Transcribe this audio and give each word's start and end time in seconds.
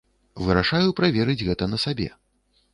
Вырашаю 0.47 0.95
праверыць 1.01 1.45
гэта 1.51 1.71
на 1.77 1.83
сабе. 1.87 2.11